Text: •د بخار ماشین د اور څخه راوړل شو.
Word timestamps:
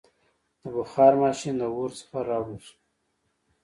•د 0.61 0.63
بخار 0.75 1.13
ماشین 1.23 1.55
د 1.59 1.63
اور 1.75 1.89
څخه 1.99 2.17
راوړل 2.29 2.59
شو. 2.65 2.75